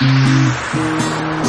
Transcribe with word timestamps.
No 0.00 1.47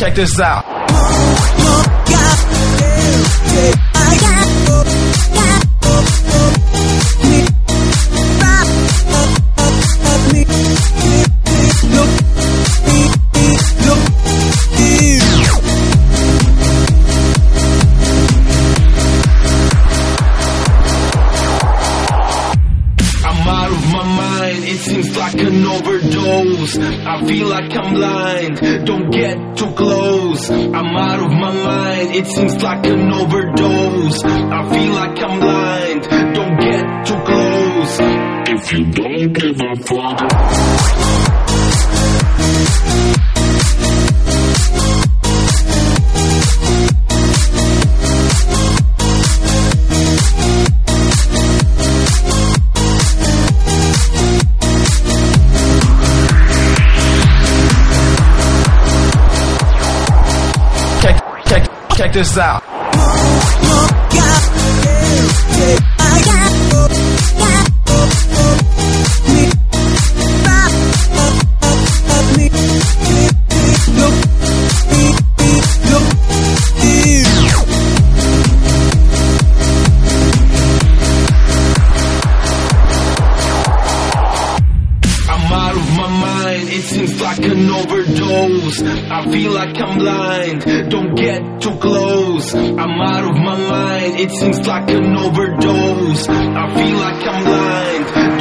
Check 0.00 0.14
this 0.14 0.40
out. 0.40 0.64
It 24.70 24.78
seems 24.78 25.16
like 25.16 25.34
an 25.34 25.66
overdose. 25.66 26.78
I 26.78 27.24
feel 27.26 27.48
like 27.48 27.74
I'm 27.76 27.94
blind, 27.94 28.86
don't 28.86 29.10
get 29.10 29.56
too 29.56 29.72
close. 29.72 30.50
I'm 30.50 30.96
out 30.96 31.20
of 31.20 31.32
my 31.32 31.52
mind, 31.52 32.14
it 32.14 32.26
seems 32.26 32.62
like 32.62 32.86
an 32.86 33.12
overdose. 33.12 34.24
I 34.24 34.68
feel 34.72 34.92
like 34.92 35.18
I'm 35.22 35.40
blind, 35.40 36.02
don't 36.34 36.56
get 36.60 37.06
too 37.06 37.20
close. 37.24 37.98
If 38.52 38.72
you 38.72 38.84
don't 38.92 39.32
give 39.32 39.60
a 39.60 39.74
fuck. 39.82 40.20
Check, 62.00 62.14
this 62.14 62.38
out. 62.38 62.79
An 87.70 87.76
overdose. 87.76 88.82
I 88.82 89.30
feel 89.30 89.52
like 89.52 89.80
I'm 89.80 89.98
blind, 89.98 90.90
don't 90.90 91.14
get 91.14 91.60
too 91.60 91.76
close. 91.78 92.54
I'm 92.54 93.00
out 93.00 93.24
of 93.24 93.36
my 93.36 93.56
mind, 93.56 94.20
it 94.20 94.30
seems 94.30 94.66
like 94.66 94.90
an 94.90 95.16
overdose. 95.16 96.28
I 96.28 96.74
feel 96.74 96.98
like 96.98 97.26
I'm 97.26 97.44
blind. 97.44 98.39